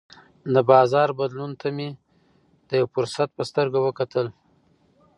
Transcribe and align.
د 0.53 0.55
بازار 0.71 1.09
بدلون 1.19 1.51
ته 1.61 1.67
مې 1.75 1.89
د 2.67 2.69
یوه 2.79 2.91
فرصت 2.95 3.29
په 3.37 3.43
سترګه 3.49 3.79
وکتل. 3.83 4.27